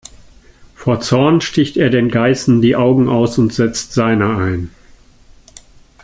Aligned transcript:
Vor 0.73 0.99
Zorn 1.01 1.41
sticht 1.41 1.77
er 1.77 1.91
den 1.91 2.09
Geißen 2.09 2.59
die 2.59 2.75
Augen 2.75 3.07
aus 3.07 3.37
und 3.37 3.53
setzt 3.53 3.93
seine 3.93 4.35
ein. 4.35 4.71